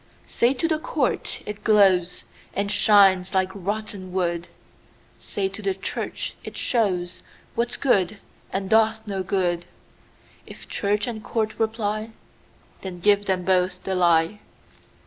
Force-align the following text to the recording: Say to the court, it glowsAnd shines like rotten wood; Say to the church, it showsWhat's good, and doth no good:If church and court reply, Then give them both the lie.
Say 0.25 0.55
to 0.55 0.67
the 0.67 0.79
court, 0.79 1.43
it 1.45 1.63
glowsAnd 1.63 2.71
shines 2.71 3.35
like 3.35 3.51
rotten 3.53 4.11
wood; 4.11 4.47
Say 5.19 5.47
to 5.49 5.61
the 5.61 5.75
church, 5.75 6.33
it 6.43 6.55
showsWhat's 6.55 7.77
good, 7.79 8.17
and 8.51 8.67
doth 8.67 9.05
no 9.05 9.21
good:If 9.21 10.67
church 10.67 11.05
and 11.05 11.23
court 11.23 11.53
reply, 11.59 12.09
Then 12.81 12.97
give 12.99 13.27
them 13.27 13.45
both 13.45 13.83
the 13.83 13.93
lie. 13.93 14.39